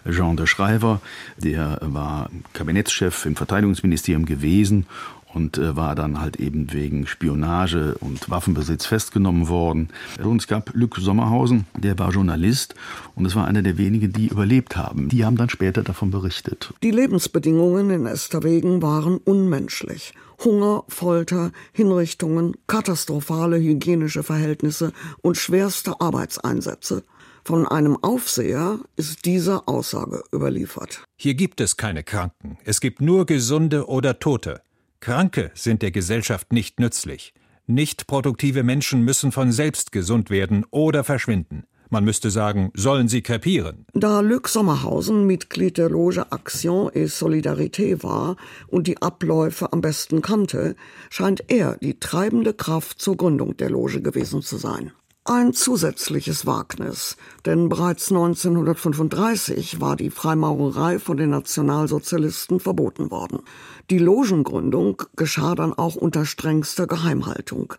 [0.08, 1.00] Jean de Schreiber,
[1.37, 4.87] der war Kabinettschef im Verteidigungsministerium gewesen
[5.34, 9.88] und äh, war dann halt eben wegen Spionage und Waffenbesitz festgenommen worden.
[10.22, 12.74] Und es gab Luc Sommerhausen, der war Journalist
[13.14, 15.08] und es war einer der wenigen, die überlebt haben.
[15.08, 16.72] Die haben dann später davon berichtet.
[16.82, 20.14] Die Lebensbedingungen in Esterwegen waren unmenschlich.
[20.42, 24.92] Hunger, Folter, Hinrichtungen, katastrophale hygienische Verhältnisse
[25.22, 27.02] und schwerste Arbeitseinsätze.
[27.44, 31.04] Von einem Aufseher ist diese Aussage überliefert.
[31.16, 34.62] Hier gibt es keine Kranken, es gibt nur Gesunde oder Tote.
[35.04, 37.34] Kranke sind der Gesellschaft nicht nützlich.
[37.66, 41.64] Nicht produktive Menschen müssen von selbst gesund werden oder verschwinden.
[41.90, 43.84] Man müsste sagen, sollen sie krepieren.
[43.92, 48.36] Da Luc Sommerhausen Mitglied der Loge Action et Solidarité war
[48.68, 50.74] und die Abläufe am besten kannte,
[51.10, 54.92] scheint er die treibende Kraft zur Gründung der Loge gewesen zu sein.
[55.26, 63.40] Ein zusätzliches Wagnis, denn bereits 1935 war die Freimaurerei von den Nationalsozialisten verboten worden.
[63.88, 67.72] Die Logengründung geschah dann auch unter strengster Geheimhaltung.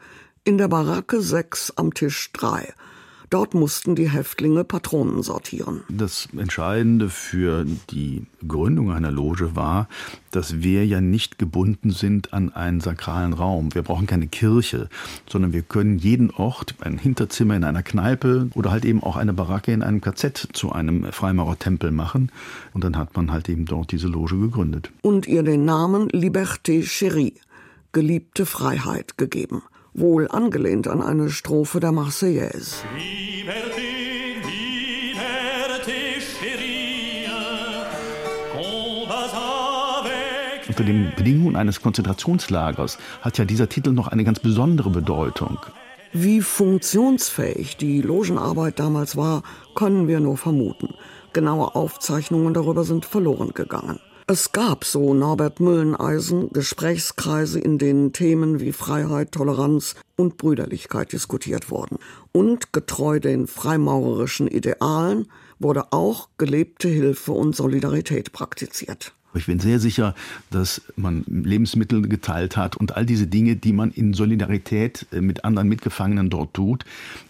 [0.44, 2.74] In der Baracke 6 am Tisch 3.
[3.30, 5.82] Dort mussten die Häftlinge Patronen sortieren.
[5.90, 9.88] Das Entscheidende für die Gründung einer Loge war,
[10.32, 13.74] dass wir ja nicht gebunden sind an einen sakralen Raum.
[13.74, 14.90] Wir brauchen keine Kirche,
[15.30, 19.34] sondern wir können jeden Ort, ein Hinterzimmer in einer Kneipe oder halt eben auch eine
[19.34, 22.32] Baracke in einem KZ zu einem Freimaurertempel machen.
[22.74, 24.92] Und dann hat man halt eben dort diese Loge gegründet.
[25.02, 27.34] Und ihr den Namen Liberté Chérie,
[27.92, 29.64] geliebte Freiheit, gegeben
[29.96, 32.76] wohl angelehnt an eine Strophe der Marseillaise.
[40.68, 45.60] Unter den Bedingungen eines Konzentrationslagers hat ja dieser Titel noch eine ganz besondere Bedeutung.
[46.12, 50.94] Wie funktionsfähig die Logenarbeit damals war, können wir nur vermuten.
[51.34, 54.00] Genaue Aufzeichnungen darüber sind verloren gegangen.
[54.28, 61.70] Es gab, so Norbert Mülleneisen, Gesprächskreise, in denen Themen wie Freiheit, Toleranz und Brüderlichkeit diskutiert
[61.70, 62.00] wurden.
[62.32, 65.28] Und getreu den freimaurerischen Idealen
[65.60, 69.14] wurde auch gelebte Hilfe und Solidarität praktiziert.
[69.36, 70.16] Ich bin sehr sicher,
[70.50, 75.44] dass man Lebensmittel geteilt hat und all diese Dinge, die man in Solidarität äh, mit
[75.44, 76.86] anderen Mitgefangenen dort tut,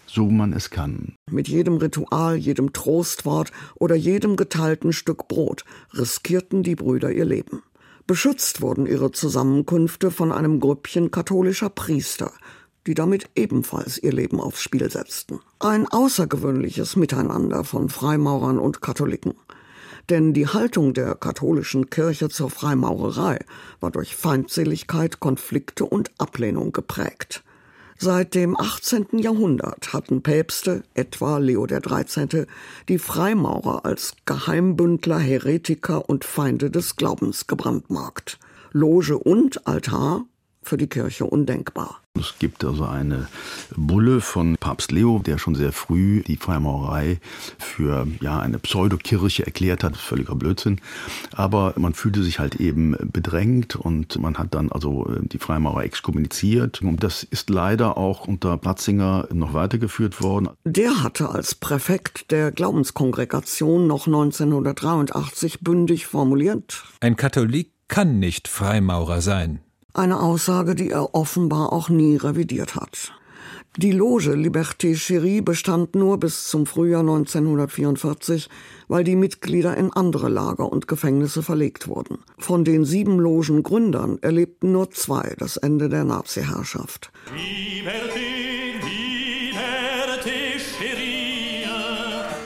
[0.06, 1.14] so man es kann.
[1.30, 5.64] Mit jedem Ritual, jedem Trostwort oder jedem geteilten Stück Brot
[5.94, 7.62] riskierten die Brüder ihr Leben.
[8.06, 12.30] Beschützt wurden ihre Zusammenkünfte von einem Grüppchen katholischer Priester,
[12.86, 15.40] die damit ebenfalls ihr Leben aufs Spiel setzten.
[15.58, 19.34] Ein außergewöhnliches Miteinander von Freimaurern und Katholiken.
[20.08, 23.40] Denn die Haltung der katholischen Kirche zur Freimaurerei
[23.80, 27.42] war durch Feindseligkeit, Konflikte und Ablehnung geprägt.
[27.98, 29.18] Seit dem 18.
[29.18, 32.46] Jahrhundert hatten Päpste, etwa Leo XIII.,
[32.88, 38.38] die Freimaurer als Geheimbündler, Heretiker und Feinde des Glaubens gebrandmarkt.
[38.72, 40.26] Loge und Altar
[40.66, 42.00] für die Kirche undenkbar.
[42.18, 43.28] Es gibt also eine
[43.76, 47.18] Bulle von Papst Leo, der schon sehr früh die Freimaurerei
[47.58, 49.96] für ja, eine Pseudokirche erklärt hat.
[49.96, 50.80] Völliger Blödsinn.
[51.32, 55.84] Aber man fühlte sich halt eben bedrängt und man hat dann also äh, die Freimaurer
[55.84, 56.82] exkommuniziert.
[56.82, 60.48] Und das ist leider auch unter Platzinger noch weitergeführt worden.
[60.64, 66.84] Der hatte als Präfekt der Glaubenskongregation noch 1983 bündig formuliert.
[67.00, 69.60] Ein Katholik kann nicht Freimaurer sein.
[69.96, 73.14] Eine Aussage, die er offenbar auch nie revidiert hat.
[73.78, 78.50] Die Loge Liberté Chérie bestand nur bis zum Frühjahr 1944,
[78.88, 82.18] weil die Mitglieder in andere Lager und Gefängnisse verlegt wurden.
[82.36, 87.10] Von den sieben Logengründern erlebten nur zwei das Ende der Nazi-Herrschaft.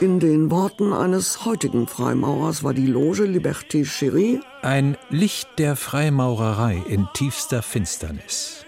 [0.01, 6.81] In den Worten eines heutigen Freimaurers war die Loge Liberté Chérie ein Licht der Freimaurerei
[6.87, 8.65] in tiefster Finsternis.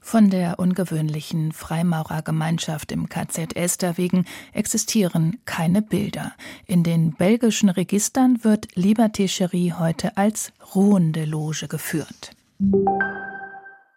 [0.00, 6.32] Von der ungewöhnlichen Freimaurergemeinschaft im KZ Esterwegen existieren keine Bilder.
[6.64, 12.30] In den belgischen Registern wird Liberté Chérie heute als ruhende Loge geführt.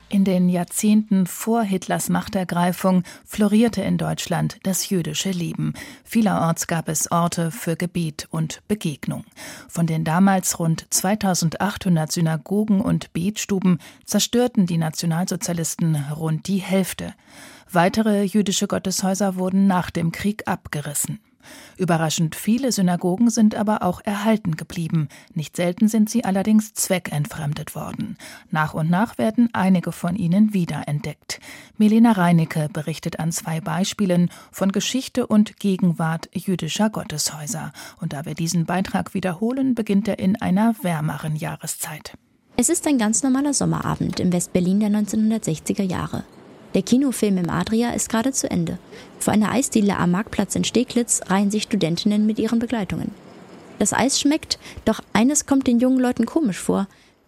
[0.08, 5.74] In den Jahrzehnten vor Hitlers Machtergreifung florierte in Deutschland das jüdische Leben.
[6.04, 9.26] Vielerorts gab es Orte für Gebet und Begegnung.
[9.68, 17.16] Von den damals rund 2800 Synagogen und Betstuben zerstörten die Nationalsozialisten rund die Hälfte.
[17.72, 21.20] Weitere jüdische Gotteshäuser wurden nach dem Krieg abgerissen.
[21.78, 25.10] Überraschend viele Synagogen sind aber auch erhalten geblieben.
[25.34, 28.18] Nicht selten sind sie allerdings zweckentfremdet worden.
[28.52, 31.40] Nach und nach werden einige von ihnen wiederentdeckt.
[31.78, 37.74] Melina Reinecke berichtet an zwei Beispielen von Geschichte und Gegenwart jüdischer Gotteshäuser.
[38.00, 42.14] Und da wir diesen Beitrag wiederholen, beginnt er in einer wärmeren Jahreszeit.
[42.58, 46.24] Es ist ein ganz normaler Sommerabend im Westberlin der 1960er Jahre.
[46.76, 48.78] Der Kinofilm im Adria ist gerade zu Ende.
[49.18, 53.12] Vor einer Eisdiele am Marktplatz in Steglitz reihen sich Studentinnen mit ihren Begleitungen.
[53.80, 56.88] Das Eis schmeckt, doch eines kommt den jungen Leuten komisch vor.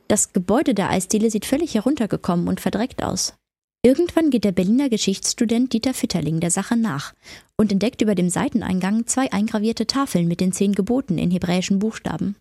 [0.09, 3.35] Das Gebäude der Eisdiele sieht völlig heruntergekommen und verdreckt aus.
[3.83, 7.13] Irgendwann geht der Berliner Geschichtsstudent Dieter Fitterling der Sache nach
[7.55, 12.35] und entdeckt über dem Seiteneingang zwei eingravierte Tafeln mit den zehn Geboten in hebräischen Buchstaben.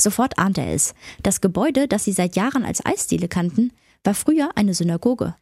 [0.00, 0.94] Sofort ahnt er es.
[1.24, 3.72] Das Gebäude, das sie seit Jahren als Eisdiele kannten,
[4.04, 5.34] war früher eine Synagoge.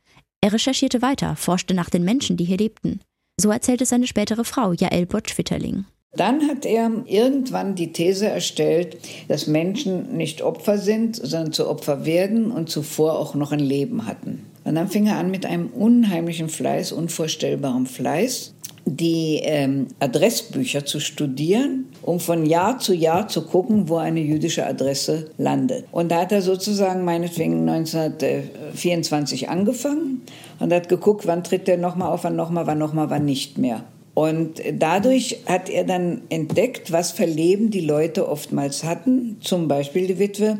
[0.45, 3.01] Er recherchierte weiter, forschte nach den Menschen, die hier lebten.
[3.41, 5.85] So erzählte seine spätere Frau, Jael Botsch-Witterling.
[6.15, 12.05] Dann hat er irgendwann die These erstellt, dass Menschen nicht Opfer sind, sondern zu Opfer
[12.05, 14.45] werden und zuvor auch noch ein Leben hatten.
[14.65, 21.01] Und dann fing er an mit einem unheimlichen Fleiß, unvorstellbarem Fleiß, die ähm, Adressbücher zu
[21.01, 25.85] studieren, um von Jahr zu Jahr zu gucken, wo eine jüdische Adresse landet.
[25.93, 30.23] Und da hat er sozusagen meinetwegen 1924 angefangen
[30.59, 33.85] und hat geguckt, wann tritt der nochmal auf, wann nochmal, wann nochmal, wann nicht mehr.
[34.15, 40.07] Und dadurch hat er dann entdeckt, was für Leben die Leute oftmals hatten, zum Beispiel
[40.07, 40.59] die Witwe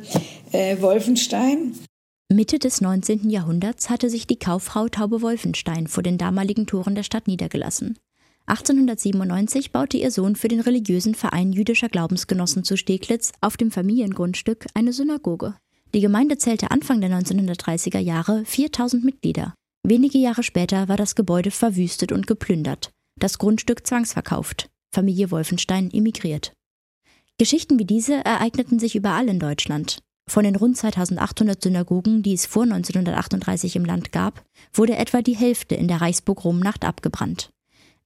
[0.53, 1.75] äh, Wolfenstein.
[2.33, 3.29] Mitte des 19.
[3.29, 7.99] Jahrhunderts hatte sich die Kauffrau Taube Wolfenstein vor den damaligen Toren der Stadt niedergelassen.
[8.47, 14.67] 1897 baute ihr Sohn für den religiösen Verein jüdischer Glaubensgenossen zu Steglitz auf dem Familiengrundstück
[14.75, 15.55] eine Synagoge.
[15.95, 19.55] Die Gemeinde zählte Anfang der 1930er Jahre 4000 Mitglieder.
[19.85, 26.53] Wenige Jahre später war das Gebäude verwüstet und geplündert, das Grundstück zwangsverkauft, Familie Wolfenstein emigriert.
[27.39, 29.99] Geschichten wie diese ereigneten sich überall in Deutschland.
[30.29, 35.37] Von den rund 2800 Synagogen, die es vor 1938 im Land gab, wurde etwa die
[35.37, 37.51] Hälfte in der Reichspogromnacht abgebrannt.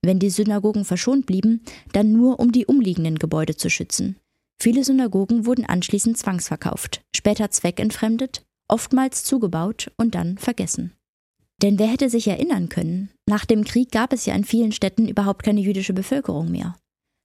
[0.03, 4.17] Wenn die Synagogen verschont blieben, dann nur um die umliegenden Gebäude zu schützen.
[4.59, 10.93] Viele Synagogen wurden anschließend zwangsverkauft, später zweckentfremdet, oftmals zugebaut und dann vergessen.
[11.63, 13.11] Denn wer hätte sich erinnern können?
[13.27, 16.77] Nach dem Krieg gab es ja in vielen Städten überhaupt keine jüdische Bevölkerung mehr.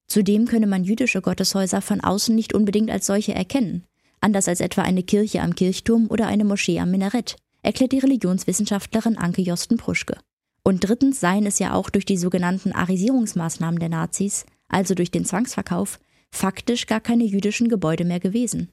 [0.08, 3.86] Zudem könne man jüdische Gotteshäuser von außen nicht unbedingt als solche erkennen,
[4.22, 9.18] anders als etwa eine Kirche am Kirchturm oder eine Moschee am Minarett, erklärt die Religionswissenschaftlerin
[9.18, 10.18] Anke Josten Pruschke.
[10.64, 15.26] Und drittens seien es ja auch durch die sogenannten Arisierungsmaßnahmen der Nazis, also durch den
[15.26, 16.00] Zwangsverkauf,
[16.32, 18.70] faktisch gar keine jüdischen Gebäude mehr gewesen.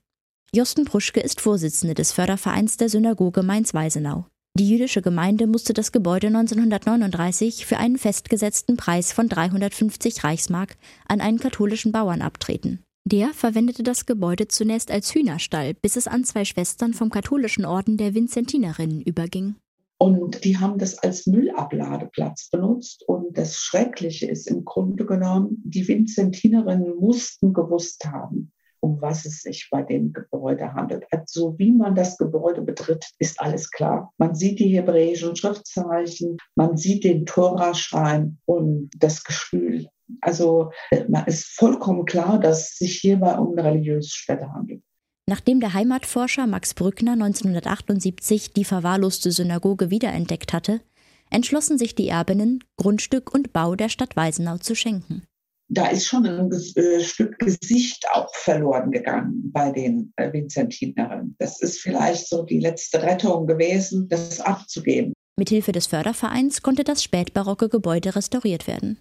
[0.55, 4.27] Josten Pruschke ist Vorsitzende des Fördervereins der Synagoge Mainz-Weisenau.
[4.59, 11.21] Die jüdische Gemeinde musste das Gebäude 1939 für einen festgesetzten Preis von 350 Reichsmark an
[11.21, 12.83] einen katholischen Bauern abtreten.
[13.05, 17.97] Der verwendete das Gebäude zunächst als Hühnerstall, bis es an zwei Schwestern vom katholischen Orden
[17.97, 19.55] der Vinzentinerinnen überging.
[20.01, 23.03] Und die haben das als Müllabladeplatz benutzt.
[23.09, 29.43] Und das Schreckliche ist im Grunde genommen, die Vinzentinerinnen mussten gewusst haben, um was es
[29.43, 31.05] sich bei dem Gebäude handelt.
[31.11, 34.13] Also wie man das Gebäude betritt, ist alles klar.
[34.19, 39.89] Man sieht die hebräischen Schriftzeichen, man sieht den Toraschrein und das Gestühl.
[40.21, 40.71] Also
[41.09, 44.83] man ist vollkommen klar, dass sich hierbei um eine religiöse Stätte handelt.
[45.29, 50.81] Nachdem der Heimatforscher Max Brückner 1978 die verwahrloste Synagoge wiederentdeckt hatte,
[51.29, 55.25] entschlossen sich die Erbinnen, Grundstück und Bau der Stadt Weisenau zu schenken.
[55.69, 61.37] Da ist schon ein äh, Stück Gesicht auch verloren gegangen bei den äh, Vinzentinerinnen.
[61.39, 65.13] Das ist vielleicht so die letzte Rettung gewesen, das abzugeben.
[65.37, 68.99] Mithilfe des Fördervereins konnte das spätbarocke Gebäude restauriert werden.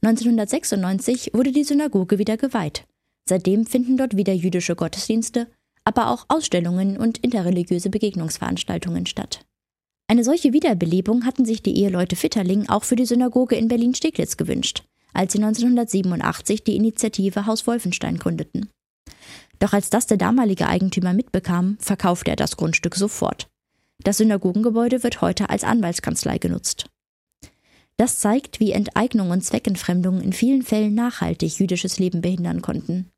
[0.00, 2.86] 1996 wurde die Synagoge wieder geweiht.
[3.28, 5.48] Seitdem finden dort wieder jüdische Gottesdienste,
[5.84, 9.44] aber auch Ausstellungen und interreligiöse Begegnungsveranstaltungen statt.
[10.08, 14.84] Eine solche Wiederbelebung hatten sich die Eheleute Fitterling auch für die Synagoge in Berlin-Steglitz gewünscht,
[15.14, 18.68] als sie 1987 die Initiative Haus Wolfenstein gründeten.
[19.58, 23.48] Doch als das der damalige Eigentümer mitbekam, verkaufte er das Grundstück sofort.
[24.02, 26.86] Das Synagogengebäude wird heute als Anwaltskanzlei genutzt.
[27.96, 33.11] Das zeigt, wie Enteignung und Zweckentfremdung in vielen Fällen nachhaltig jüdisches Leben behindern konnten.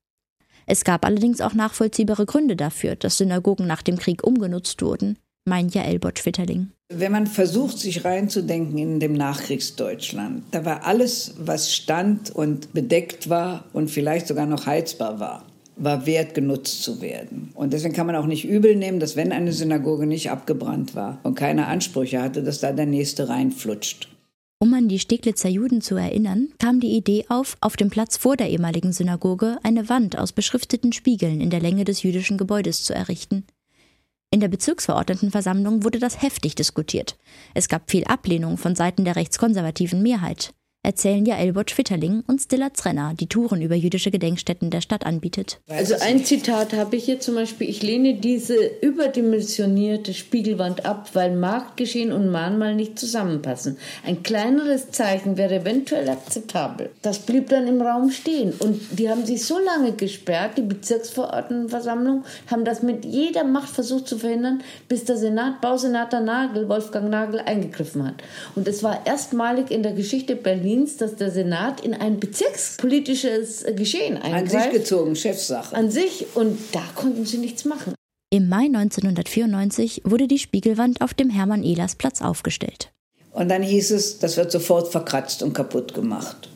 [0.66, 5.74] Es gab allerdings auch nachvollziehbare Gründe dafür, dass Synagogen nach dem Krieg umgenutzt wurden, meint
[5.74, 6.70] ja Elbot Schwitterling.
[6.92, 13.28] Wenn man versucht, sich reinzudenken in dem Nachkriegsdeutschland, da war alles, was stand und bedeckt
[13.28, 15.44] war und vielleicht sogar noch heizbar war,
[15.76, 17.50] war wert, genutzt zu werden.
[17.54, 21.18] Und deswegen kann man auch nicht übel nehmen, dass wenn eine Synagoge nicht abgebrannt war
[21.24, 24.08] und keine Ansprüche hatte, dass da der nächste reinflutscht.
[24.64, 28.34] Um an die Steglitzer Juden zu erinnern, kam die Idee auf, auf dem Platz vor
[28.34, 32.94] der ehemaligen Synagoge eine Wand aus beschrifteten Spiegeln in der Länge des jüdischen Gebäudes zu
[32.94, 33.44] errichten.
[34.30, 37.18] In der Bezirksverordnetenversammlung wurde das heftig diskutiert.
[37.52, 40.54] Es gab viel Ablehnung von Seiten der rechtskonservativen Mehrheit
[40.84, 45.60] erzählen ja Elbot Schwitterling und Stilla Trenner, die Touren über jüdische Gedenkstätten der Stadt anbietet.
[45.68, 51.34] Also ein Zitat habe ich hier zum Beispiel, ich lehne diese überdimensionierte Spiegelwand ab, weil
[51.34, 53.78] Marktgeschehen und Mahnmal nicht zusammenpassen.
[54.06, 56.90] Ein kleineres Zeichen wäre eventuell akzeptabel.
[57.02, 62.24] Das blieb dann im Raum stehen und die haben sich so lange gesperrt, die Bezirksverordnetenversammlung,
[62.50, 67.40] haben das mit jeder Macht versucht zu verhindern, bis der Senat, Bausenator Nagel, Wolfgang Nagel,
[67.40, 68.16] eingegriffen hat.
[68.54, 73.64] Und es war erstmalig in der Geschichte Berlin Berlins, dass der Senat in ein bezirkspolitisches
[73.76, 74.54] Geschehen eingreift.
[74.54, 75.74] An sich gezogen, Chefsache.
[75.74, 77.94] An sich und da konnten sie nichts machen.
[78.30, 82.92] Im Mai 1994 wurde die Spiegelwand auf dem Hermann-Ehlers-Platz aufgestellt.
[83.32, 86.48] Und dann hieß es, das wird sofort verkratzt und kaputt gemacht.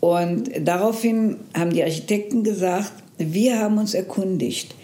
[0.00, 4.74] Und daraufhin haben die Architekten gesagt, wir haben uns erkundigt,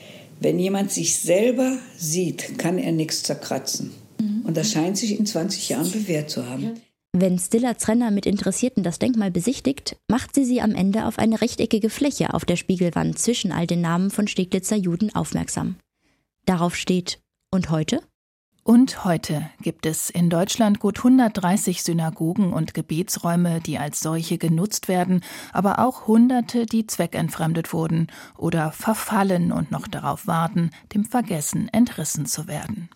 [0.41, 3.93] wenn jemand sich selber sieht, kann er nichts zerkratzen.
[4.21, 4.43] Mhm.
[4.47, 6.75] Und das scheint sich in 20 Jahren bewährt zu haben.
[7.17, 11.41] Wenn Stilla Trenner mit Interessierten das Denkmal besichtigt, macht sie sie am Ende auf eine
[11.41, 15.77] rechteckige Fläche auf der Spiegelwand zwischen all den Namen von Steglitzer Juden aufmerksam.
[16.45, 17.21] Darauf steht
[17.53, 18.01] Und heute?
[18.65, 24.89] Und heute gibt es in Deutschland gut 130 Synagogen und Gebetsräume, die als solche genutzt
[24.89, 31.69] werden, aber auch Hunderte, die zweckentfremdet wurden oder verfallen und noch darauf warten, dem Vergessen
[31.69, 32.89] entrissen zu werden.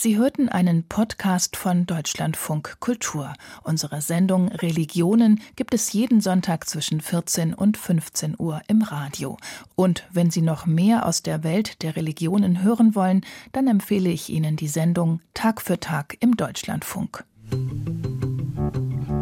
[0.00, 3.32] Sie hörten einen Podcast von Deutschlandfunk Kultur.
[3.64, 9.38] Unsere Sendung Religionen gibt es jeden Sonntag zwischen 14 und 15 Uhr im Radio.
[9.74, 14.30] Und wenn Sie noch mehr aus der Welt der Religionen hören wollen, dann empfehle ich
[14.30, 17.24] Ihnen die Sendung Tag für Tag im Deutschlandfunk.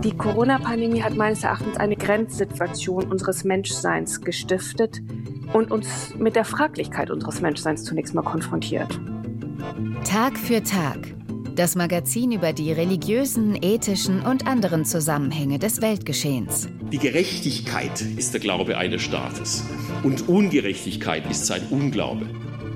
[0.05, 5.01] Die Corona-Pandemie hat meines Erachtens eine Grenzsituation unseres Menschseins gestiftet
[5.55, 9.01] und uns mit der Fraglichkeit unseres Menschseins zunächst mal konfrontiert.
[10.05, 10.99] Tag für Tag.
[11.55, 16.69] Das Magazin über die religiösen, ethischen und anderen Zusammenhänge des Weltgeschehens.
[16.93, 19.65] Die Gerechtigkeit ist der Glaube eines Staates.
[20.03, 22.27] Und Ungerechtigkeit ist sein Unglaube.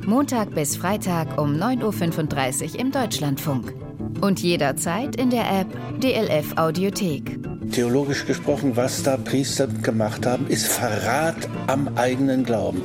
[0.07, 3.75] Montag bis Freitag um 9.35 Uhr im Deutschlandfunk.
[4.21, 5.69] Und jederzeit in der App
[6.01, 7.39] DLF Audiothek.
[7.71, 12.83] Theologisch gesprochen, was da Priester gemacht haben, ist Verrat am eigenen Glauben.